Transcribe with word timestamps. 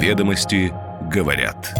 Ведомости 0.00 0.72
говорят. 1.12 1.74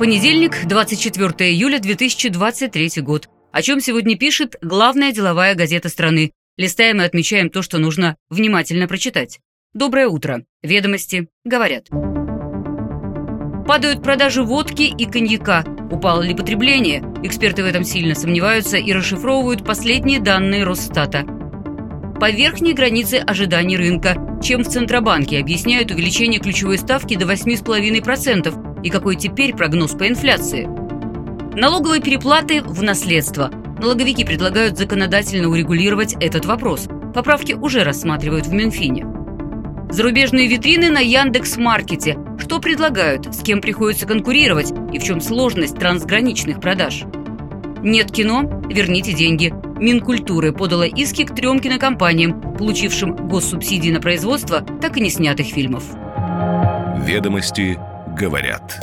Понедельник, 0.00 0.66
24 0.66 1.52
июля 1.52 1.78
2023 1.78 3.00
год. 3.00 3.28
О 3.52 3.62
чем 3.62 3.78
сегодня 3.78 4.18
пишет 4.18 4.56
главная 4.60 5.12
деловая 5.12 5.54
газета 5.54 5.88
страны. 5.88 6.32
Листаем 6.56 7.00
и 7.00 7.04
отмечаем 7.04 7.48
то, 7.48 7.62
что 7.62 7.78
нужно 7.78 8.16
внимательно 8.28 8.88
прочитать. 8.88 9.38
Доброе 9.72 10.08
утро. 10.08 10.42
Ведомости 10.64 11.28
говорят. 11.44 11.86
Падают 13.68 14.02
продажи 14.02 14.42
водки 14.42 14.82
и 14.82 15.06
коньяка. 15.06 15.64
Упало 15.92 16.22
ли 16.22 16.34
потребление? 16.34 17.04
Эксперты 17.22 17.62
в 17.62 17.66
этом 17.66 17.84
сильно 17.84 18.16
сомневаются 18.16 18.78
и 18.78 18.92
расшифровывают 18.92 19.64
последние 19.64 20.18
данные 20.18 20.64
Росстата. 20.64 21.39
По 22.20 22.30
верхней 22.30 22.74
границе 22.74 23.14
ожиданий 23.14 23.78
рынка, 23.78 24.38
чем 24.42 24.62
в 24.62 24.68
Центробанке 24.68 25.40
объясняют 25.40 25.90
увеличение 25.90 26.38
ключевой 26.38 26.76
ставки 26.76 27.16
до 27.16 27.24
8,5% 27.24 28.82
и 28.84 28.90
какой 28.90 29.16
теперь 29.16 29.54
прогноз 29.54 29.92
по 29.92 30.06
инфляции. 30.06 30.68
Налоговые 31.58 32.02
переплаты 32.02 32.62
в 32.62 32.82
наследство. 32.82 33.50
Налоговики 33.80 34.26
предлагают 34.26 34.76
законодательно 34.76 35.48
урегулировать 35.48 36.14
этот 36.20 36.44
вопрос. 36.44 36.88
Поправки 37.14 37.54
уже 37.54 37.84
рассматривают 37.84 38.46
в 38.46 38.52
Минфине. 38.52 39.06
Зарубежные 39.90 40.46
витрины 40.46 40.90
на 40.90 41.00
Яндекс.Маркете. 41.00 42.18
Что 42.38 42.58
предлагают, 42.58 43.34
с 43.34 43.42
кем 43.42 43.62
приходится 43.62 44.06
конкурировать 44.06 44.72
и 44.92 44.98
в 44.98 45.02
чем 45.02 45.22
сложность 45.22 45.78
трансграничных 45.78 46.60
продаж. 46.60 47.04
Нет 47.82 48.12
кино, 48.12 48.62
верните 48.68 49.14
деньги. 49.14 49.54
Минкультуры 49.80 50.52
подала 50.52 50.86
иски 50.86 51.24
к 51.24 51.34
трем 51.34 51.58
кинокомпаниям, 51.58 52.54
получившим 52.58 53.16
госсубсидии 53.16 53.90
на 53.90 54.00
производство 54.00 54.60
так 54.60 54.98
и 54.98 55.00
не 55.00 55.08
снятых 55.08 55.46
фильмов. 55.46 55.84
Ведомости 57.06 57.78
говорят. 58.14 58.78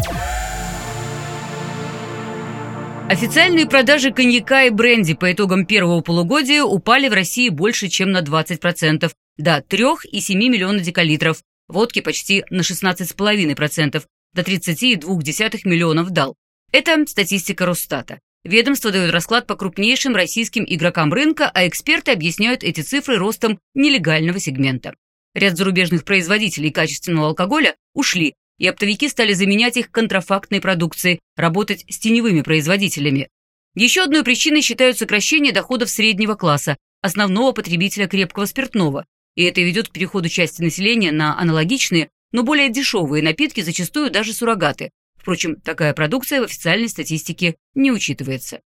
Официальные 3.10 3.68
продажи 3.68 4.12
коньяка 4.12 4.64
и 4.64 4.70
бренди 4.72 5.14
по 5.14 5.32
итогам 5.32 5.68
первого 5.68 6.02
полугодия 6.02 6.64
упали 6.64 7.08
в 7.08 7.14
России 7.14 7.50
больше, 7.50 7.90
чем 7.90 8.12
на 8.12 8.22
20%, 8.22 9.12
до 9.38 9.64
3,7 9.70 10.34
миллиона 10.34 10.80
декалитров, 10.80 11.44
водки 11.68 12.02
почти 12.02 12.44
на 12.50 12.62
16,5%, 12.62 14.04
до 14.34 14.42
30,2 14.42 15.60
миллионов 15.64 16.10
дал. 16.10 16.36
Это 16.72 17.06
статистика 17.08 17.66
Росстата. 17.68 18.20
Ведомство 18.48 18.92
дает 18.92 19.12
расклад 19.12 19.46
по 19.46 19.58
крупнейшим 19.58 20.16
российским 20.16 20.64
игрокам 20.66 21.12
рынка, 21.12 21.52
а 21.54 21.68
эксперты 21.68 22.12
объясняют 22.12 22.64
эти 22.64 22.80
цифры 22.80 23.18
ростом 23.18 23.60
нелегального 23.74 24.40
сегмента. 24.40 24.96
Ряд 25.36 25.58
зарубежных 25.58 26.06
производителей 26.06 26.72
качественного 26.72 27.28
алкоголя 27.28 27.76
ушли, 27.94 28.36
и 28.58 28.66
оптовики 28.66 29.10
стали 29.10 29.34
заменять 29.34 29.76
их 29.76 29.92
контрафактной 29.92 30.62
продукцией, 30.62 31.20
работать 31.36 31.84
с 31.90 32.00
теневыми 32.00 32.42
производителями. 32.42 33.28
Еще 33.76 34.04
одной 34.04 34.24
причиной 34.24 34.62
считают 34.62 34.98
сокращение 34.98 35.52
доходов 35.52 35.90
среднего 35.90 36.36
класса, 36.36 36.78
основного 37.02 37.52
потребителя 37.52 38.08
крепкого 38.08 38.46
спиртного, 38.46 39.06
и 39.36 39.44
это 39.44 39.60
ведет 39.60 39.90
к 39.90 39.92
переходу 39.92 40.30
части 40.30 40.62
населения 40.62 41.12
на 41.12 41.38
аналогичные, 41.38 42.08
но 42.32 42.44
более 42.44 42.70
дешевые 42.70 43.22
напитки, 43.22 43.60
зачастую 43.60 44.10
даже 44.10 44.32
суррогаты. 44.32 44.92
Впрочем, 45.28 45.58
такая 45.58 45.94
продукция 45.94 46.40
в 46.40 46.46
официальной 46.46 46.88
статистике 46.88 47.58
не 47.76 47.92
учитывается. 47.92 48.62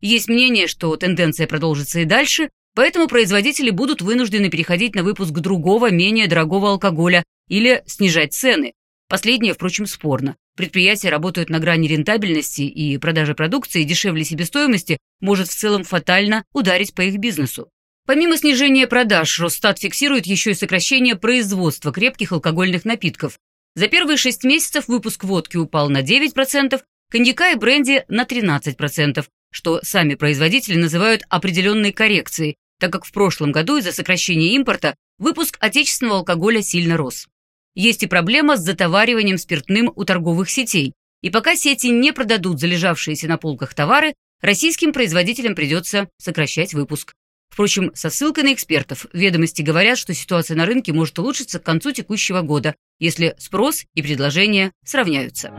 Есть 0.00 0.28
мнение, 0.28 0.68
что 0.68 0.94
тенденция 0.94 1.48
продолжится 1.48 1.98
и 1.98 2.04
дальше, 2.04 2.48
поэтому 2.76 3.08
производители 3.08 3.70
будут 3.70 4.02
вынуждены 4.02 4.48
переходить 4.48 4.94
на 4.94 5.02
выпуск 5.02 5.32
другого, 5.32 5.90
менее 5.90 6.28
дорогого 6.28 6.70
алкоголя 6.70 7.24
или 7.48 7.82
снижать 7.86 8.34
цены. 8.34 8.74
Последнее, 9.08 9.52
впрочем, 9.52 9.86
спорно. 9.86 10.36
Предприятия 10.56 11.08
работают 11.08 11.50
на 11.50 11.58
грани 11.58 11.88
рентабельности, 11.88 12.62
и 12.62 12.98
продажа 12.98 13.34
продукции 13.34 13.82
дешевле 13.82 14.22
себестоимости 14.22 14.98
может 15.20 15.48
в 15.48 15.56
целом 15.56 15.82
фатально 15.82 16.44
ударить 16.52 16.94
по 16.94 17.00
их 17.00 17.16
бизнесу. 17.16 17.68
Помимо 18.06 18.36
снижения 18.36 18.86
продаж, 18.86 19.40
Росстат 19.40 19.80
фиксирует 19.80 20.26
еще 20.26 20.52
и 20.52 20.54
сокращение 20.54 21.16
производства 21.16 21.92
крепких 21.92 22.30
алкогольных 22.30 22.84
напитков. 22.84 23.40
За 23.76 23.88
первые 23.88 24.16
шесть 24.16 24.42
месяцев 24.42 24.88
выпуск 24.88 25.22
водки 25.22 25.58
упал 25.58 25.90
на 25.90 26.02
9%, 26.02 26.80
коньяка 27.10 27.50
и 27.50 27.56
бренди 27.56 28.06
на 28.08 28.24
13%, 28.24 29.22
что 29.52 29.80
сами 29.82 30.14
производители 30.14 30.76
называют 30.76 31.24
определенной 31.28 31.92
коррекцией, 31.92 32.56
так 32.80 32.90
как 32.90 33.04
в 33.04 33.12
прошлом 33.12 33.52
году 33.52 33.76
из-за 33.76 33.92
сокращения 33.92 34.54
импорта 34.54 34.96
выпуск 35.18 35.58
отечественного 35.60 36.20
алкоголя 36.20 36.62
сильно 36.62 36.96
рос. 36.96 37.26
Есть 37.74 38.02
и 38.02 38.06
проблема 38.06 38.56
с 38.56 38.60
затовариванием 38.60 39.36
спиртным 39.36 39.92
у 39.94 40.04
торговых 40.06 40.48
сетей. 40.48 40.94
И 41.22 41.28
пока 41.28 41.54
сети 41.54 41.88
не 41.88 42.14
продадут 42.14 42.58
залежавшиеся 42.58 43.28
на 43.28 43.36
полках 43.36 43.74
товары, 43.74 44.14
российским 44.40 44.94
производителям 44.94 45.54
придется 45.54 46.08
сокращать 46.16 46.72
выпуск. 46.72 47.12
Впрочем, 47.50 47.90
со 47.94 48.10
ссылкой 48.10 48.44
на 48.44 48.52
экспертов, 48.52 49.06
ведомости 49.12 49.62
говорят, 49.62 49.98
что 49.98 50.12
ситуация 50.14 50.56
на 50.56 50.66
рынке 50.66 50.92
может 50.92 51.18
улучшиться 51.18 51.58
к 51.58 51.62
концу 51.62 51.92
текущего 51.92 52.42
года, 52.42 52.74
если 52.98 53.34
спрос 53.38 53.84
и 53.94 54.02
предложение 54.02 54.72
сравняются. 54.84 55.52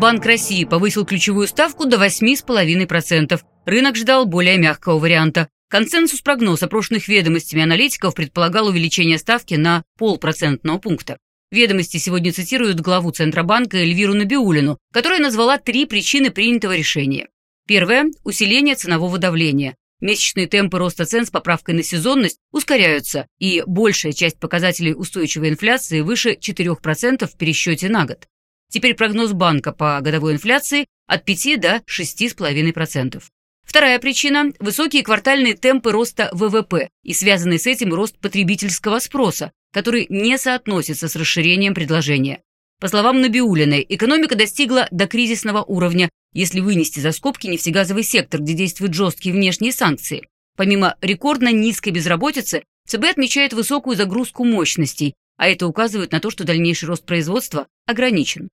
Банк 0.00 0.24
России 0.24 0.64
повысил 0.64 1.04
ключевую 1.04 1.48
ставку 1.48 1.84
до 1.84 1.96
8,5%. 1.96 3.40
Рынок 3.64 3.96
ждал 3.96 4.26
более 4.26 4.56
мягкого 4.56 4.98
варианта. 4.98 5.48
Консенсус 5.68 6.20
прогноз 6.20 6.62
опрошенных 6.62 7.08
ведомостями 7.08 7.64
аналитиков 7.64 8.14
предполагал 8.14 8.68
увеличение 8.68 9.18
ставки 9.18 9.54
на 9.54 9.82
полпроцентного 9.98 10.78
пункта. 10.78 11.18
Ведомости 11.50 11.96
сегодня 11.96 12.32
цитируют 12.32 12.80
главу 12.80 13.10
Центробанка 13.10 13.78
Эльвиру 13.78 14.14
Набиулину, 14.14 14.78
которая 14.92 15.18
назвала 15.18 15.56
три 15.56 15.86
причины 15.86 16.30
принятого 16.30 16.76
решения. 16.76 17.28
Первое– 17.66 18.10
усиление 18.24 18.74
ценового 18.74 19.18
давления. 19.18 19.76
Месячные 20.00 20.46
темпы 20.46 20.78
роста 20.78 21.06
цен 21.06 21.26
с 21.26 21.30
поправкой 21.30 21.74
на 21.74 21.82
сезонность 21.82 22.38
ускоряются, 22.52 23.26
и 23.38 23.62
большая 23.66 24.12
часть 24.12 24.38
показателей 24.38 24.94
устойчивой 24.94 25.48
инфляции 25.48 26.02
выше 26.02 26.34
4% 26.34 27.26
в 27.26 27.36
пересчете 27.36 27.88
на 27.88 28.04
год. 28.04 28.28
Теперь 28.70 28.94
прогноз 28.94 29.32
банка 29.32 29.72
по 29.72 29.98
годовой 30.00 30.34
инфляции 30.34 30.86
от 31.06 31.24
5 31.24 31.60
до 31.60 31.82
6,5%. 31.88 33.22
Вторая 33.68 33.98
причина– 33.98 34.50
высокие 34.60 35.02
квартальные 35.02 35.52
темпы 35.52 35.92
роста 35.92 36.30
ВВП 36.32 36.88
и 37.04 37.12
связанный 37.12 37.58
с 37.58 37.66
этим 37.66 37.92
рост 37.92 38.18
потребительского 38.18 38.98
спроса, 38.98 39.52
который 39.74 40.06
не 40.08 40.38
соотносится 40.38 41.06
с 41.06 41.14
расширением 41.14 41.74
предложения. 41.74 42.40
По 42.80 42.88
словам 42.88 43.20
Набиулиной, 43.20 43.84
экономика 43.86 44.36
достигла 44.36 44.88
до 44.90 45.06
кризисного 45.06 45.62
уровня, 45.62 46.08
если 46.32 46.60
вынести 46.60 47.00
за 47.00 47.12
скобки 47.12 47.46
нефтегазовый 47.46 48.04
сектор, 48.04 48.40
где 48.40 48.54
действуют 48.54 48.94
жесткие 48.94 49.34
внешние 49.34 49.72
санкции. 49.72 50.26
Помимо 50.56 50.96
рекордно 51.02 51.52
низкой 51.52 51.90
безработицы, 51.90 52.64
ЦБ 52.86 53.04
отмечает 53.04 53.52
высокую 53.52 53.98
загрузку 53.98 54.44
мощностей, 54.44 55.12
а 55.36 55.46
это 55.46 55.66
указывает 55.66 56.12
на 56.12 56.20
то, 56.20 56.30
что 56.30 56.44
дальнейший 56.44 56.88
рост 56.88 57.04
производства 57.04 57.66
ограничен. 57.86 58.48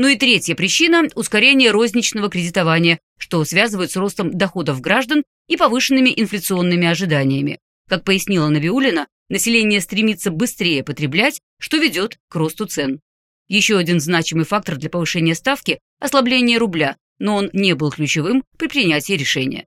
Ну 0.00 0.06
и 0.06 0.16
третья 0.16 0.54
причина– 0.54 1.08
ускорение 1.16 1.72
розничного 1.72 2.30
кредитования, 2.30 3.00
что 3.18 3.44
связывают 3.44 3.90
с 3.90 3.96
ростом 3.96 4.30
доходов 4.30 4.80
граждан 4.80 5.24
и 5.48 5.56
повышенными 5.56 6.14
инфляционными 6.16 6.86
ожиданиями. 6.86 7.58
Как 7.88 8.04
пояснила 8.04 8.48
Набиулина, 8.48 9.08
Население 9.28 9.80
стремится 9.80 10.30
быстрее 10.30 10.82
потреблять, 10.82 11.40
что 11.58 11.76
ведет 11.76 12.18
к 12.28 12.34
росту 12.36 12.66
цен. 12.66 13.00
Еще 13.48 13.76
один 13.76 14.00
значимый 14.00 14.44
фактор 14.44 14.76
для 14.76 14.88
повышения 14.88 15.34
ставки– 15.34 15.80
ослабление 16.00 16.58
рубля, 16.58 16.96
но 17.18 17.34
он 17.34 17.50
не 17.52 17.74
был 17.74 17.90
ключевым 17.90 18.44
при 18.56 18.68
принятии 18.68 19.14
решения. 19.14 19.66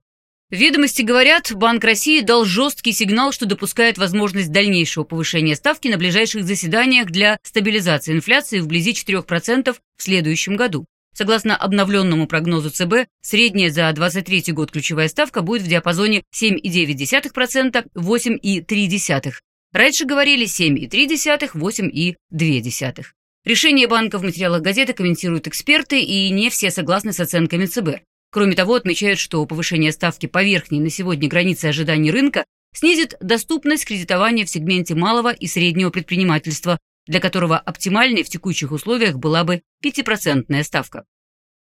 Ведомости 0.51 1.01
говорят, 1.01 1.51
Банк 1.53 1.83
России 1.85 2.19
дал 2.19 2.43
жесткий 2.43 2.91
сигнал, 2.91 3.31
что 3.31 3.45
допускает 3.45 3.97
возможность 3.97 4.51
дальнейшего 4.51 5.05
повышения 5.05 5.55
ставки 5.55 5.87
на 5.87 5.97
ближайших 5.97 6.43
заседаниях 6.43 7.07
для 7.07 7.39
стабилизации 7.41 8.13
инфляции 8.13 8.59
вблизи 8.59 8.91
4% 8.91 9.73
в 9.73 10.03
следующем 10.03 10.57
году. 10.57 10.85
Согласно 11.15 11.55
обновленному 11.55 12.27
прогнозу 12.27 12.69
ЦБ, 12.69 13.07
средняя 13.21 13.69
за 13.69 13.93
2023 13.93 14.53
год 14.53 14.71
ключевая 14.71 15.07
ставка 15.07 15.41
будет 15.41 15.61
в 15.61 15.67
диапазоне 15.67 16.23
7,9%-8,3%, 16.35 19.33
Раньше 19.73 20.05
говорили 20.05 20.45
7,3, 20.45 21.51
8,2. 21.53 23.05
Решение 23.45 23.87
банка 23.87 24.19
в 24.19 24.23
материалах 24.23 24.61
газеты 24.61 24.91
комментируют 24.91 25.47
эксперты, 25.47 26.01
и 26.01 26.29
не 26.29 26.49
все 26.49 26.71
согласны 26.71 27.13
с 27.13 27.21
оценками 27.21 27.65
ЦБ. 27.65 28.01
Кроме 28.31 28.55
того, 28.55 28.75
отмечают, 28.75 29.19
что 29.19 29.45
повышение 29.45 29.91
ставки 29.91 30.25
по 30.25 30.41
верхней 30.41 30.79
на 30.79 30.89
сегодня 30.89 31.27
границе 31.27 31.65
ожиданий 31.65 32.11
рынка 32.11 32.45
снизит 32.73 33.15
доступность 33.19 33.85
кредитования 33.85 34.45
в 34.45 34.49
сегменте 34.49 34.95
малого 34.95 35.33
и 35.33 35.47
среднего 35.47 35.89
предпринимательства, 35.89 36.79
для 37.05 37.19
которого 37.19 37.57
оптимальной 37.57 38.23
в 38.23 38.29
текущих 38.29 38.71
условиях 38.71 39.17
была 39.17 39.43
бы 39.43 39.61
5% 39.83 40.63
ставка. 40.63 41.03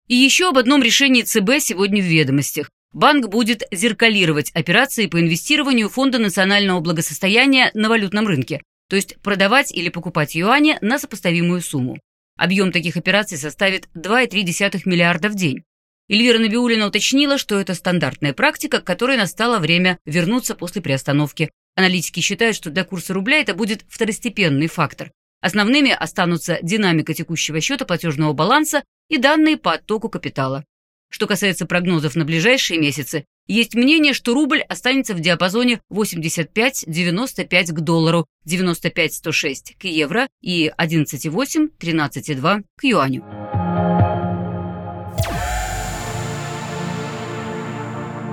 И 0.08 0.14
еще 0.14 0.48
об 0.48 0.56
одном 0.56 0.82
решении 0.82 1.22
ЦБ 1.22 1.60
сегодня 1.60 2.00
в 2.00 2.06
ведомостях. 2.06 2.70
банк 2.92 3.28
будет 3.28 3.64
зеркалировать 3.70 4.50
операции 4.52 5.08
по 5.08 5.20
инвестированию 5.20 5.90
Фонда 5.90 6.18
национального 6.18 6.80
благосостояния 6.80 7.70
на 7.74 7.90
валютном 7.90 8.26
рынке, 8.26 8.62
то 8.88 8.96
есть 8.96 9.20
продавать 9.20 9.74
или 9.74 9.90
покупать 9.90 10.34
юани 10.34 10.78
на 10.80 10.98
сопоставимую 10.98 11.60
сумму. 11.60 11.98
Объем 12.38 12.72
таких 12.72 12.96
операций 12.96 13.36
составит 13.36 13.88
2,3 13.94 14.82
миллиарда 14.86 15.28
в 15.28 15.34
день. 15.34 15.64
Эльвира 16.08 16.38
Набиулина 16.38 16.86
уточнила, 16.86 17.36
что 17.36 17.58
это 17.58 17.74
стандартная 17.74 18.32
практика, 18.32 18.80
к 18.80 18.84
которой 18.84 19.16
настало 19.16 19.58
время 19.58 19.98
вернуться 20.04 20.54
после 20.54 20.80
приостановки. 20.80 21.50
Аналитики 21.74 22.20
считают, 22.20 22.56
что 22.56 22.70
для 22.70 22.84
курса 22.84 23.12
рубля 23.12 23.40
это 23.40 23.54
будет 23.54 23.84
второстепенный 23.88 24.68
фактор. 24.68 25.10
Основными 25.40 25.90
останутся 25.90 26.58
динамика 26.62 27.12
текущего 27.12 27.60
счета 27.60 27.84
платежного 27.84 28.32
баланса 28.32 28.84
и 29.08 29.18
данные 29.18 29.56
по 29.56 29.74
оттоку 29.74 30.08
капитала. 30.08 30.64
Что 31.10 31.26
касается 31.26 31.66
прогнозов 31.66 32.16
на 32.16 32.24
ближайшие 32.24 32.80
месяцы, 32.80 33.24
есть 33.46 33.74
мнение, 33.74 34.12
что 34.12 34.34
рубль 34.34 34.60
останется 34.60 35.14
в 35.14 35.20
диапазоне 35.20 35.80
85-95 35.92 37.66
к 37.66 37.80
доллару, 37.80 38.26
95-106 38.46 39.76
к 39.78 39.84
евро 39.84 40.28
и 40.40 40.72
11,8-13,2 40.76 42.64
к 42.76 42.84
юаню. 42.84 43.65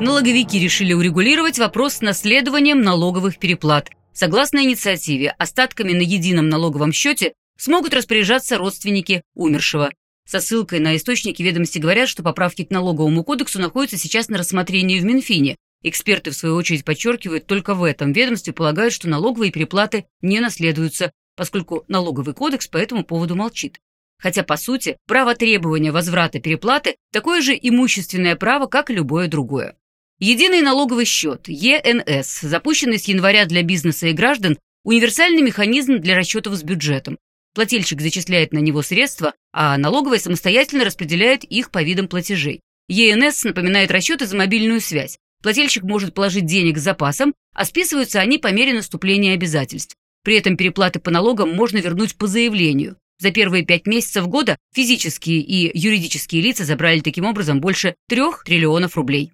Налоговики 0.01 0.59
решили 0.59 0.93
урегулировать 0.93 1.59
вопрос 1.59 1.95
с 1.95 2.01
наследованием 2.01 2.81
налоговых 2.81 3.37
переплат. 3.37 3.89
Согласно 4.11 4.63
инициативе, 4.63 5.33
остатками 5.37 5.93
на 5.93 6.01
едином 6.01 6.49
налоговом 6.49 6.91
счете 6.91 7.33
смогут 7.57 7.93
распоряжаться 7.93 8.57
родственники 8.57 9.23
умершего. 9.33 9.91
Со 10.27 10.39
ссылкой 10.39 10.79
на 10.79 10.95
источники 10.95 11.41
ведомости 11.41 11.79
говорят, 11.79 12.09
что 12.09 12.23
поправки 12.23 12.63
к 12.63 12.71
налоговому 12.71 13.23
кодексу 13.23 13.59
находятся 13.59 13.97
сейчас 13.97 14.29
на 14.29 14.37
рассмотрении 14.37 14.99
в 14.99 15.05
Минфине. 15.05 15.55
Эксперты, 15.83 16.31
в 16.31 16.35
свою 16.35 16.55
очередь, 16.55 16.85
подчеркивают, 16.85 17.45
только 17.45 17.73
в 17.73 17.83
этом 17.83 18.13
ведомстве 18.13 18.53
полагают, 18.53 18.93
что 18.93 19.09
налоговые 19.09 19.51
переплаты 19.51 20.05
не 20.21 20.39
наследуются, 20.39 21.11
поскольку 21.35 21.83
налоговый 21.87 22.33
кодекс 22.33 22.67
по 22.67 22.77
этому 22.77 23.03
поводу 23.03 23.35
молчит. 23.35 23.79
Хотя, 24.17 24.43
по 24.43 24.55
сути, 24.55 24.97
право 25.07 25.35
требования 25.35 25.91
возврата 25.91 26.39
переплаты– 26.39 26.95
такое 27.11 27.41
же 27.41 27.57
имущественное 27.61 28.35
право, 28.37 28.67
как 28.67 28.89
и 28.89 28.93
любое 28.93 29.27
другое. 29.27 29.75
Единый 30.25 30.61
налоговый 30.61 31.03
счет, 31.03 31.49
ЕНС, 31.49 32.39
запущенный 32.43 32.97
с 32.97 33.09
января 33.09 33.45
для 33.45 33.61
бизнеса 33.61 34.07
и 34.07 34.13
граждан, 34.13 34.57
универсальный 34.85 35.41
механизм 35.41 35.97
для 35.97 36.15
расчетов 36.15 36.55
с 36.55 36.63
бюджетом. 36.63 37.17
Плательщик 37.53 37.99
зачисляет 37.99 38.53
на 38.53 38.59
него 38.59 38.83
средства, 38.83 39.33
а 39.51 39.77
налоговая 39.77 40.19
самостоятельно 40.19 40.85
распределяет 40.85 41.43
их 41.43 41.71
по 41.71 41.83
видам 41.83 42.07
платежей. 42.07 42.61
ЕНС 42.87 43.43
напоминает 43.43 43.91
расчеты 43.91 44.25
за 44.25 44.37
мобильную 44.37 44.79
связь. 44.79 45.17
Плательщик 45.41 45.83
может 45.83 46.13
положить 46.13 46.45
денег 46.45 46.77
с 46.77 46.83
запасом, 46.83 47.33
а 47.53 47.65
списываются 47.65 48.21
они 48.21 48.37
по 48.37 48.49
мере 48.49 48.73
наступления 48.73 49.33
обязательств. 49.33 49.97
При 50.23 50.37
этом 50.37 50.55
переплаты 50.55 51.01
по 51.01 51.11
налогам 51.11 51.53
можно 51.53 51.79
вернуть 51.79 52.15
по 52.15 52.27
заявлению. 52.27 52.95
За 53.19 53.31
первые 53.31 53.65
пять 53.65 53.87
месяцев 53.87 54.25
года 54.29 54.55
физические 54.73 55.41
и 55.41 55.77
юридические 55.77 56.41
лица 56.41 56.63
забрали 56.63 57.01
таким 57.01 57.25
образом 57.25 57.59
больше 57.59 57.95
трех 58.07 58.45
триллионов 58.45 58.95
рублей. 58.95 59.33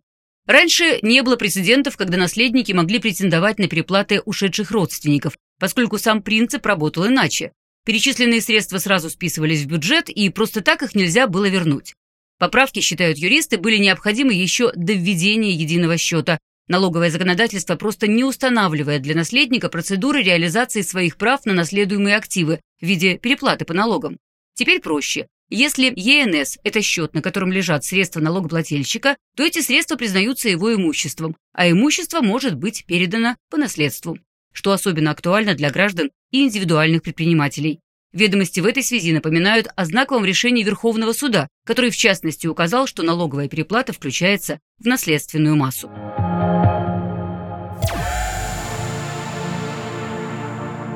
Раньше 0.50 0.98
не 1.04 1.22
было 1.22 1.36
прецедентов, 1.36 1.96
когда 1.96 2.18
наследники 2.18 2.72
могли 2.72 2.98
претендовать 2.98 3.60
на 3.60 3.68
переплаты 3.68 4.20
ушедших 4.22 4.72
родственников, 4.72 5.38
поскольку 5.60 6.00
сам 6.00 6.24
принцип 6.24 6.66
работал 6.66 7.06
иначе. 7.06 7.52
Перечисленные 7.86 8.42
средства 8.42 8.80
сразу 8.80 9.12
списывались 9.12 9.62
в 9.62 9.68
бюджет, 9.68 10.10
и 10.10 10.28
просто 10.32 10.62
так 10.62 10.82
их 10.82 10.96
нельзя 10.96 11.28
было 11.28 11.48
вернуть. 11.48 11.94
Поправки, 12.40 12.80
считают 12.80 13.20
юристы, 13.20 13.60
были 13.60 13.78
необходимы 13.78 14.34
еще 14.34 14.72
до 14.74 14.94
введения 14.94 15.52
единого 15.52 15.98
счета. 15.98 16.40
Налоговое 16.68 17.12
законодательство 17.12 17.76
просто 17.76 18.08
не 18.08 18.24
устанавливает 18.24 19.04
для 19.04 19.14
наследника 19.14 19.70
процедуры 19.70 20.24
реализации 20.24 20.82
своих 20.82 21.18
прав 21.18 21.46
на 21.46 21.54
наследуемые 21.54 22.16
активы 22.16 22.60
в 22.82 22.88
виде 22.88 23.20
переплаты 23.20 23.66
по 23.66 23.76
налогам. 23.76 24.18
Теперь 24.56 24.80
проще. 24.80 25.28
Если 25.50 25.92
ЕНС– 25.96 26.60
это 26.64 26.82
счет, 26.82 27.14
на 27.14 27.22
котором 27.22 27.52
лежат 27.52 27.84
средства 27.84 28.20
налогоплательщика, 28.20 29.18
то 29.36 29.44
эти 29.44 29.62
средства 29.62 29.96
признаются 29.96 30.48
его 30.50 30.74
имуществом, 30.74 31.36
а 31.54 31.70
имущество 31.70 32.22
может 32.22 32.56
быть 32.56 32.86
передано 32.86 33.36
по 33.50 33.58
наследству 33.58 34.18
что 34.60 34.72
особенно 34.72 35.12
актуально 35.12 35.56
для 35.56 35.72
граждан 35.72 36.12
и 36.32 36.44
индивидуальных 36.44 37.02
предпринимателей. 37.02 37.80
Ведомости 38.12 38.60
в 38.60 38.66
этой 38.66 38.84
связи 38.84 39.14
напоминают 39.14 39.68
о 39.76 39.86
знаковом 39.86 40.26
решении 40.26 40.64
Верховного 40.64 41.14
суда, 41.14 41.48
который 41.66 41.92
в 41.92 41.96
частности 41.96 42.48
указал, 42.48 42.88
что 42.88 43.04
налоговая 43.04 43.48
переплата 43.48 43.94
включается 43.94 44.60
в 44.80 44.86
наследственную 44.86 45.56
массу. 45.56 45.90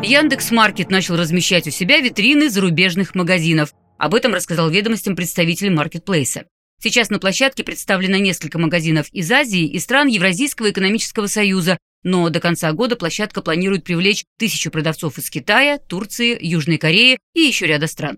Яндекс.Маркет 0.04 0.90
начал 0.90 1.16
размещать 1.16 1.68
у 1.68 1.72
себя 1.72 2.00
витрины 2.00 2.50
зарубежных 2.50 3.16
магазинов. 3.16 3.74
Об 4.04 4.16
этом 4.16 4.34
рассказал 4.34 4.70
ведомостям 4.70 5.16
представитель 5.16 5.72
маркетплейса. 5.72 6.44
Сейчас 6.82 7.10
на 7.10 7.20
площадке 7.20 7.64
представлено 7.64 8.18
несколько 8.18 8.60
магазинов 8.60 9.08
из 9.14 9.32
Азии 9.32 9.66
и 9.66 9.80
стран 9.80 10.10
Евразийского 10.10 10.72
экономического 10.72 11.28
союза, 11.28 11.78
но 12.04 12.28
до 12.28 12.42
конца 12.42 12.74
года 12.74 12.98
площадка 12.98 13.42
планирует 13.42 13.86
привлечь 13.86 14.26
тысячу 14.38 14.72
продавцов 14.72 15.18
из 15.20 15.30
Китая, 15.30 15.78
Турции, 15.78 16.38
Южной 16.38 16.80
Кореи 16.80 17.18
и 17.34 17.40
еще 17.44 17.66
ряда 17.66 17.88
стран. 17.88 18.18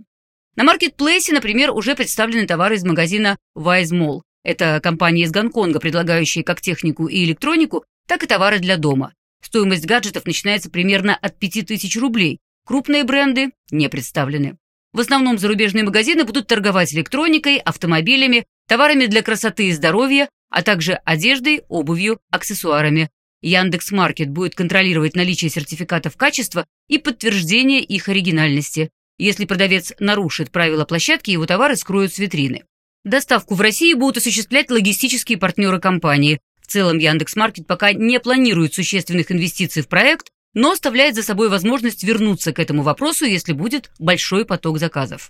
На 0.55 0.63
маркетплейсе, 0.63 1.33
например, 1.33 1.69
уже 1.69 1.93
представлены 1.93 2.47
товары 2.47 2.77
из 2.77 2.83
магазина 2.83 3.37
Wise 3.55 3.91
Mall. 3.91 4.21
Это 4.43 4.79
компания 4.81 5.25
из 5.25 5.31
Гонконга, 5.31 5.79
предлагающая 5.79 6.41
как 6.41 6.61
технику 6.61 7.05
и 7.05 7.23
электронику, 7.25 7.85
так 8.07 8.23
и 8.23 8.25
товары 8.25 8.57
для 8.57 8.77
дома. 8.77 9.13
Стоимость 9.43 9.85
гаджетов 9.85 10.25
начинается 10.25 10.71
примерно 10.71 11.15
от 11.15 11.37
5000 11.37 11.95
рублей. 11.97 12.39
Крупные 12.65 13.03
бренды 13.03 13.51
не 13.69 13.87
представлены. 13.87 14.57
В 14.95 15.01
основном 15.01 15.37
зарубежные 15.37 15.83
магазины 15.83 16.23
будут 16.23 16.47
торговать 16.47 16.93
электроникой, 16.93 17.57
автомобилями, 17.57 18.45
товарами 18.65 19.07
для 19.07 19.23
красоты 19.23 19.67
и 19.67 19.73
здоровья, 19.73 20.29
а 20.49 20.61
также 20.61 20.93
одеждой, 21.03 21.63
обувью, 21.67 22.17
аксессуарами. 22.31 23.09
Яндекс.Маркет 23.41 24.29
будет 24.29 24.55
контролировать 24.55 25.17
наличие 25.17 25.51
сертификатов 25.51 26.15
качества 26.15 26.65
и 26.87 26.97
подтверждение 26.97 27.81
их 27.81 28.07
оригинальности. 28.07 28.89
Если 29.17 29.43
продавец 29.43 29.91
нарушит 29.99 30.49
правила 30.51 30.85
площадки, 30.85 31.29
его 31.29 31.45
товары 31.45 31.75
скроют 31.75 32.13
с 32.13 32.17
витрины. 32.17 32.63
Доставку 33.03 33.55
в 33.55 33.59
России 33.59 33.93
будут 33.95 34.15
осуществлять 34.15 34.71
логистические 34.71 35.37
партнеры 35.37 35.81
компании. 35.81 36.39
В 36.61 36.67
целом 36.67 36.99
Яндекс.Маркет 36.99 37.67
пока 37.67 37.91
не 37.91 38.17
планирует 38.21 38.73
существенных 38.73 39.29
инвестиций 39.29 39.83
в 39.83 39.89
проект, 39.89 40.31
но 40.55 40.71
оставляет 40.71 41.13
за 41.13 41.21
собой 41.21 41.49
возможность 41.49 42.03
вернуться 42.03 42.53
к 42.53 42.59
этому 42.59 42.81
вопросу, 42.81 43.25
если 43.25 43.53
будет 43.53 43.91
большой 43.99 44.45
поток 44.45 44.79
заказов. 44.79 45.29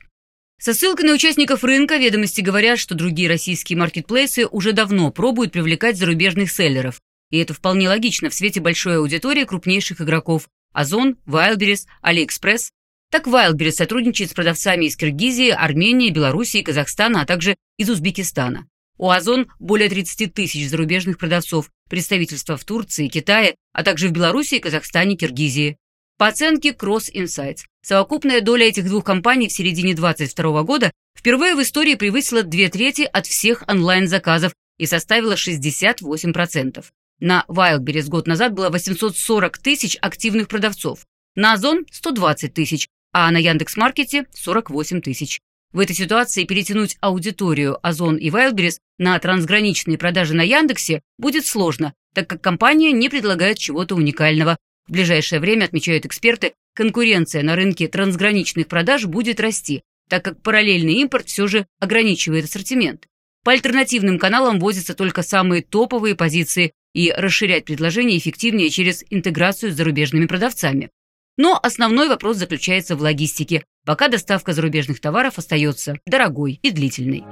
Со 0.57 0.73
ссылкой 0.73 1.05
на 1.07 1.13
участников 1.13 1.65
рынка 1.65 1.97
ведомости 1.97 2.39
говорят, 2.39 2.79
что 2.79 2.95
другие 2.95 3.27
российские 3.27 3.77
маркетплейсы 3.77 4.47
уже 4.47 4.71
давно 4.71 5.11
пробуют 5.11 5.51
привлекать 5.51 5.97
зарубежных 5.97 6.49
селлеров. 6.49 7.01
И 7.31 7.37
это 7.39 7.53
вполне 7.53 7.89
логично 7.89 8.29
в 8.29 8.33
свете 8.33 8.61
большой 8.61 8.97
аудитории 8.99 9.43
крупнейших 9.43 9.99
игроков– 9.99 10.47
Озон, 10.73 11.17
Wildberries, 11.25 11.85
AliExpress. 12.03 12.69
Так 13.11 13.27
Wildberries 13.27 13.71
сотрудничает 13.71 14.31
с 14.31 14.33
продавцами 14.33 14.85
из 14.85 14.95
Киргизии, 14.95 15.49
Армении, 15.49 16.09
Белоруссии, 16.09 16.61
Казахстана, 16.61 17.21
а 17.21 17.25
также 17.25 17.55
из 17.77 17.89
Узбекистана. 17.89 18.67
У 18.97 19.09
Озон 19.09 19.47
более 19.59 19.89
30 19.89 20.33
тысяч 20.33 20.69
зарубежных 20.69 21.17
продавцов, 21.17 21.69
представительства 21.89 22.57
в 22.57 22.63
Турции, 22.63 23.07
Китае, 23.07 23.55
а 23.73 23.83
также 23.83 24.09
в 24.09 24.11
Белоруссии, 24.11 24.59
Казахстане, 24.59 25.15
Киргизии. 25.15 25.77
По 26.17 26.27
оценке 26.27 26.71
Cross 26.71 27.13
Insights, 27.13 27.65
совокупная 27.81 28.41
доля 28.41 28.67
этих 28.67 28.85
двух 28.85 29.03
компаний 29.03 29.49
в 29.49 29.51
середине 29.51 29.93
2022 29.93 30.63
года 30.63 30.91
впервые 31.17 31.55
в 31.55 31.61
истории 31.61 31.95
превысила 31.95 32.43
две 32.43 32.69
трети 32.69 33.01
от 33.01 33.27
всех 33.27 33.63
онлайн-заказов 33.67 34.53
и 34.77 34.85
составила 34.85 35.33
68%. 35.33 36.85
На 37.19 37.45
Wildberries 37.47 38.07
год 38.07 38.27
назад 38.27 38.53
было 38.53 38.69
840 38.69 39.57
тысяч 39.57 39.97
активных 40.01 40.47
продавцов, 40.47 41.05
на 41.35 41.53
Озон– 41.53 41.85
120 41.91 42.53
тысяч, 42.53 42.87
а 43.11 43.29
на 43.29 43.37
Яндекс.Маркете– 43.37 44.25
48 44.33 45.01
тысяч. 45.01 45.39
В 45.75 45.79
этой 45.79 45.93
ситуации 45.93 46.45
перетянуть 46.45 46.95
аудиторию 47.01 47.85
Озон 47.85 48.15
и 48.15 48.29
Wildberries 48.29 48.77
на 48.97 49.19
трансграничные 49.19 49.97
продажи 49.97 50.33
на 50.33 50.41
Яндексе 50.41 51.01
будет 51.17 51.45
сложно, 51.45 51.93
так 52.13 52.29
как 52.29 52.39
компания 52.39 52.93
не 52.93 53.09
предлагает 53.09 53.57
чего-то 53.57 53.95
уникального. 53.95 54.55
В 54.87 54.93
ближайшее 54.93 55.41
время, 55.41 55.65
отмечают 55.65 56.05
эксперты, 56.05 56.53
конкуренция 56.75 57.43
на 57.43 57.57
рынке 57.57 57.89
трансграничных 57.89 58.69
продаж 58.69 59.03
будет 59.03 59.41
расти, 59.41 59.83
так 60.09 60.23
как 60.23 60.41
параллельный 60.41 60.93
импорт 60.93 61.27
все 61.27 61.45
же 61.45 61.67
ограничивает 61.81 62.45
ассортимент. 62.45 63.05
По 63.43 63.51
альтернативным 63.51 64.17
каналам 64.17 64.59
возятся 64.59 64.93
только 64.93 65.23
самые 65.23 65.61
топовые 65.61 66.15
позиции, 66.15 66.71
и 66.93 67.11
расширять 67.11 67.65
предложение 67.65 68.17
эффективнее 68.17 68.69
через 68.69 69.03
интеграцию 69.09 69.73
с 69.73 69.75
зарубежными 69.75 70.27
продавцами. 70.27 70.89
Но 71.37 71.59
основной 71.61 72.07
вопрос 72.07 72.37
заключается 72.37 72.95
в 72.95 73.01
логистике, 73.01 73.65
пока 73.85 74.07
доставка 74.07 74.53
зарубежных 74.53 75.01
товаров 75.01 75.37
остается 75.37 75.95
дорогой 76.05 76.59
и 76.61 76.71
длительной. 76.71 77.23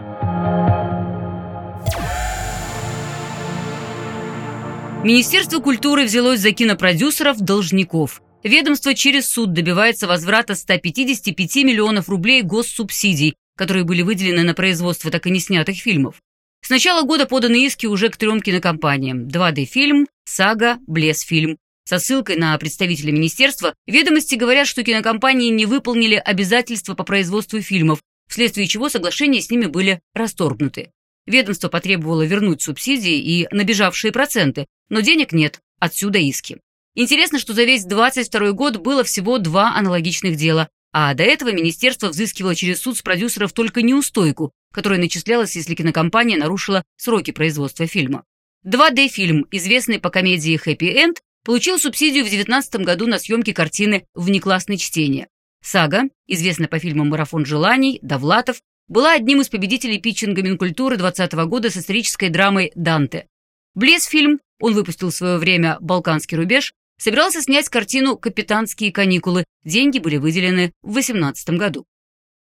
Министерство 5.03 5.59
культуры 5.59 6.05
взялось 6.05 6.39
за 6.39 6.51
кинопродюсеров-должников. 6.51 8.21
Ведомство 8.43 8.93
через 8.93 9.27
суд 9.27 9.51
добивается 9.51 10.07
возврата 10.07 10.55
155 10.55 11.55
миллионов 11.57 12.07
рублей 12.07 12.41
госсубсидий, 12.41 13.35
которые 13.57 13.83
были 13.83 14.01
выделены 14.01 14.43
на 14.43 14.53
производство 14.53 15.11
так 15.11 15.27
и 15.27 15.29
не 15.29 15.39
снятых 15.39 15.77
фильмов. 15.77 16.21
С 16.61 16.69
начала 16.69 17.03
года 17.05 17.25
поданы 17.25 17.65
иски 17.65 17.85
уже 17.85 18.07
к 18.09 18.15
трем 18.15 18.41
кинокомпаниям. 18.41 19.27
2D-фильм, 19.27 20.07
Сага, 20.23 20.77
Блес-фильм. 20.87 21.57
Со 21.85 21.99
ссылкой 21.99 22.37
на 22.37 22.57
представителя 22.57 23.11
министерства 23.11 23.75
ведомости 23.87 24.35
говорят, 24.35 24.67
что 24.67 24.83
кинокомпании 24.83 25.49
не 25.49 25.65
выполнили 25.65 26.15
обязательства 26.15 26.93
по 26.93 27.03
производству 27.03 27.61
фильмов, 27.61 27.99
вследствие 28.29 28.67
чего 28.67 28.87
соглашения 28.87 29.41
с 29.41 29.49
ними 29.49 29.65
были 29.65 29.99
расторгнуты. 30.13 30.91
Ведомство 31.25 31.67
потребовало 31.67 32.23
вернуть 32.25 32.61
субсидии 32.61 33.17
и 33.17 33.47
набежавшие 33.51 34.11
проценты, 34.11 34.65
но 34.89 35.01
денег 35.01 35.33
нет, 35.33 35.59
отсюда 35.79 36.19
иски. 36.19 36.59
Интересно, 36.95 37.39
что 37.39 37.53
за 37.53 37.63
весь 37.63 37.85
22 37.85 38.51
год 38.51 38.77
было 38.77 39.03
всего 39.03 39.37
два 39.37 39.75
аналогичных 39.75 40.35
дела, 40.35 40.69
а 40.93 41.13
до 41.15 41.23
этого 41.23 41.51
министерство 41.51 42.09
взыскивало 42.09 42.55
через 42.55 42.79
суд 42.79 42.97
с 42.97 43.01
продюсеров 43.01 43.51
только 43.51 43.81
неустойку, 43.81 44.51
которая 44.71 44.99
начислялась, 44.99 45.55
если 45.55 45.75
кинокомпания 45.75 46.37
нарушила 46.37 46.83
сроки 46.97 47.31
производства 47.31 47.87
фильма. 47.87 48.23
2D-фильм, 48.65 49.47
известный 49.51 49.99
по 49.99 50.09
комедии 50.09 50.55
«Хэппи 50.55 50.85
Энд», 50.85 51.21
получил 51.43 51.77
субсидию 51.77 52.23
в 52.23 52.29
2019 52.29 52.75
году 52.85 53.07
на 53.07 53.19
съемки 53.19 53.51
картины 53.51 54.05
«Внеклассное 54.13 54.77
чтение». 54.77 55.27
Сага, 55.61 56.03
известная 56.27 56.67
по 56.67 56.79
фильмам 56.79 57.09
«Марафон 57.09 57.45
желаний», 57.45 57.99
«Довлатов», 58.01 58.61
была 58.87 59.13
одним 59.13 59.41
из 59.41 59.49
победителей 59.49 59.99
питчинга 59.99 60.41
Минкультуры 60.41 60.97
2020 60.97 61.33
года 61.47 61.69
с 61.69 61.77
исторической 61.77 62.29
драмой 62.29 62.71
«Данте». 62.75 63.27
Блес-фильм, 63.75 64.39
он 64.59 64.73
выпустил 64.73 65.09
в 65.09 65.15
свое 65.15 65.37
время 65.37 65.77
«Балканский 65.79 66.37
рубеж», 66.37 66.73
собирался 66.99 67.41
снять 67.41 67.69
картину 67.69 68.17
«Капитанские 68.17 68.91
каникулы». 68.91 69.45
Деньги 69.63 69.99
были 69.99 70.17
выделены 70.17 70.71
в 70.81 70.93
2018 70.93 71.49
году. 71.51 71.85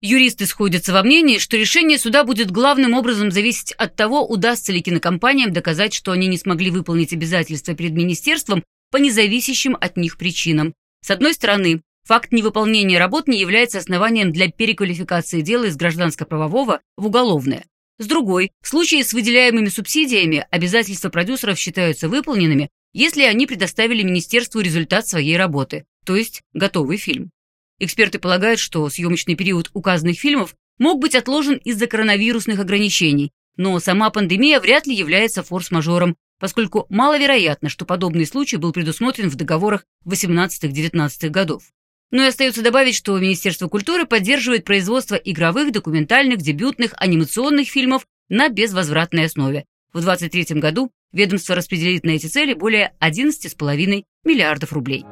Юристы 0.01 0.47
сходятся 0.47 0.93
во 0.93 1.05
мнении, 1.05 1.39
что 1.39 1.57
решение 1.57 1.97
суда 1.97 2.25
будет 2.25 2.51
главным 2.51 2.95
образом 2.95 3.31
зависеть 3.31 3.71
от 3.73 3.95
того, 3.95 4.27
удастся 4.27 4.73
ли 4.73 4.81
кинокомпаниям 4.81 5.53
доказать, 5.53 5.95
что 5.95 6.11
они 6.11 6.27
не 6.27 6.37
смогли 6.37 6.73
выполнить 6.73 7.13
обязательства 7.13 7.75
перед 7.75 7.93
министерством 7.93 8.65
по 8.93 8.99
независящим 8.99 9.77
от 9.81 9.97
них 9.97 10.19
причинам. 10.19 10.75
С 11.01 11.11
одной 11.11 11.33
стороны, 11.35 11.81
факт 12.05 12.31
невыполнения 12.31 12.99
работ 12.99 13.27
не 13.27 13.41
является 13.41 13.79
основанием 13.79 14.31
для 14.31 14.49
переквалификации 14.49 15.41
дела 15.41 15.65
из 15.65 15.77
гражданско-правового 15.77 16.81
в 16.97 17.07
уголовное. 17.07 17.65
С 17.99 18.07
другой, 18.07 18.53
в 18.61 18.69
случае 18.69 19.03
с 19.03 19.13
выделяемыми 19.13 19.69
субсидиями 19.69 20.47
обязательства 20.51 21.09
продюсеров 21.09 21.59
считаются 21.59 22.09
выполненными, 22.09 22.69
если 22.93 23.23
они 23.23 23.47
предоставили 23.47 24.03
министерству 24.03 24.61
результат 24.61 25.09
своей 25.09 25.37
работы, 25.37 25.87
то 26.05 26.15
есть 26.15 26.43
готовый 26.53 26.99
фильм. 26.99 27.31
Эксперты 27.79 28.19
полагают, 28.19 28.61
что 28.61 28.89
съемочный 28.91 29.35
период 29.35 29.71
указанных 29.73 30.19
фильмов 30.19 30.55
мог 30.79 31.01
быть 31.01 31.15
отложен 31.15 31.57
из-за 31.65 31.87
коронавирусных 31.87 32.61
ограничений, 32.61 33.31
но 33.57 33.79
сама 33.81 34.11
пандемия 34.11 34.61
вряд 34.61 34.87
ли 34.87 34.95
является 34.95 35.43
форс-мажором, 35.43 36.17
поскольку 36.43 36.87
маловероятно, 36.89 37.69
что 37.69 37.85
подобный 37.85 38.27
случай 38.27 38.57
был 38.57 38.73
предусмотрен 38.73 39.31
в 39.31 39.37
договорах 39.37 39.85
18-19 40.07 41.29
годов. 41.29 41.63
Но 42.11 42.25
и 42.25 42.27
остается 42.27 42.63
добавить, 42.63 42.97
что 42.97 43.17
Министерство 43.17 43.69
культуры 43.69 44.07
поддерживает 44.07 44.65
производство 44.65 45.15
игровых, 45.15 45.71
документальных, 45.71 46.39
дебютных, 46.39 46.95
анимационных 46.97 47.69
фильмов 47.69 48.09
на 48.29 48.49
безвозвратной 48.49 49.27
основе. 49.27 49.67
В 49.93 50.01
2023 50.01 50.59
году 50.59 50.91
ведомство 51.13 51.55
распределит 51.55 52.03
на 52.03 52.11
эти 52.11 52.27
цели 52.27 52.55
более 52.55 52.93
11,5 53.01 54.03
миллиардов 54.25 54.73
рублей. 54.73 55.05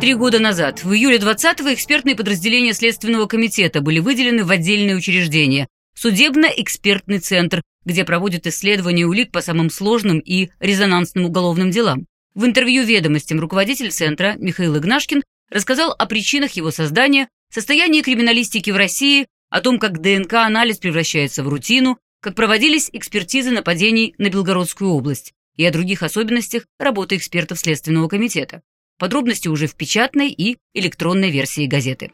Три 0.00 0.14
года 0.14 0.38
назад, 0.38 0.82
в 0.82 0.94
июле 0.94 1.18
20-го, 1.18 1.74
экспертные 1.74 2.16
подразделения 2.16 2.72
Следственного 2.72 3.26
комитета 3.26 3.82
были 3.82 3.98
выделены 3.98 4.44
в 4.44 4.50
отдельное 4.50 4.96
учреждение– 4.96 5.68
Судебно-экспертный 5.96 7.20
центр, 7.20 7.62
где 7.86 8.04
проводят 8.04 8.46
исследования 8.46 9.06
улик 9.06 9.32
по 9.32 9.40
самым 9.40 9.70
сложным 9.70 10.18
и 10.18 10.50
резонансным 10.60 11.24
уголовным 11.24 11.70
делам. 11.70 12.06
В 12.34 12.44
интервью 12.44 12.84
«Ведомостям» 12.84 13.40
руководитель 13.40 13.90
центра 13.90 14.34
Михаил 14.38 14.76
Игнашкин 14.76 15.22
рассказал 15.50 15.94
о 15.98 16.04
причинах 16.04 16.52
его 16.52 16.70
создания, 16.70 17.28
состоянии 17.50 18.02
криминалистики 18.02 18.70
в 18.70 18.76
России, 18.76 19.26
о 19.48 19.62
том, 19.62 19.78
как 19.78 20.02
ДНК-анализ 20.02 20.76
превращается 20.76 21.42
в 21.42 21.48
рутину, 21.48 21.98
как 22.20 22.34
проводились 22.34 22.90
экспертизы 22.92 23.50
нападений 23.50 24.14
на 24.18 24.28
Белгородскую 24.28 24.90
область 24.90 25.32
и 25.56 25.64
о 25.64 25.72
других 25.72 26.02
особенностях 26.02 26.64
работы 26.78 27.16
экспертов 27.16 27.58
Следственного 27.58 28.08
комитета. 28.08 28.60
Подробности 28.98 29.48
уже 29.48 29.66
в 29.66 29.74
печатной 29.74 30.28
и 30.28 30.58
электронной 30.74 31.30
версии 31.30 31.66
газеты. 31.66 32.12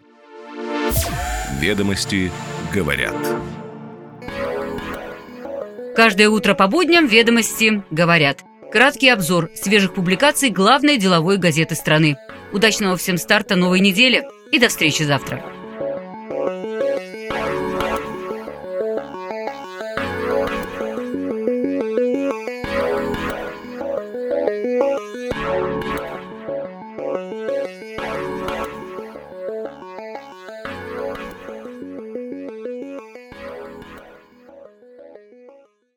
Ведомости 1.60 2.30
говорят. 2.72 3.16
Каждое 5.94 6.30
утро 6.30 6.54
по 6.54 6.68
будням 6.68 7.06
«Ведомости» 7.06 7.82
говорят. 7.90 8.44
Краткий 8.72 9.10
обзор 9.10 9.50
свежих 9.54 9.92
публикаций 9.92 10.48
главной 10.48 10.96
деловой 10.96 11.36
газеты 11.36 11.74
страны. 11.74 12.16
Удачного 12.52 12.96
всем 12.96 13.18
старта 13.18 13.56
новой 13.56 13.80
недели 13.80 14.24
и 14.50 14.58
до 14.58 14.68
встречи 14.68 15.02
завтра. 15.02 15.42